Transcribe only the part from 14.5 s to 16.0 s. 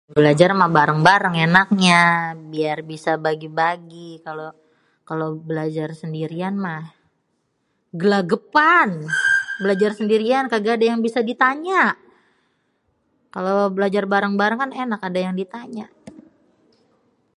kan ènak ada yang di tanya.